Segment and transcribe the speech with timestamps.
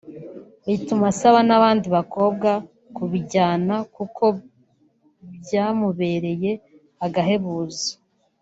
[0.67, 2.51] bituma asaba n’abandi bakobwa
[2.95, 4.23] kubijyamo kuko
[5.41, 6.51] byamubereye
[7.05, 7.91] agahebuzo